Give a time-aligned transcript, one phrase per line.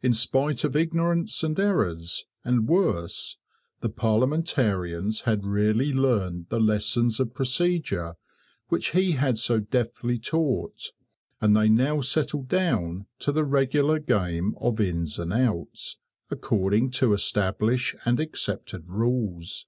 [0.00, 3.36] In spite of ignorance, and errors, and worse,
[3.80, 8.14] the parliamentarians had really learned the lessons of procedure
[8.68, 10.92] which he had so deftly taught,
[11.40, 15.98] and they now settled down to the regular game of Ins and Outs,
[16.30, 19.66] according to established and accepted rules.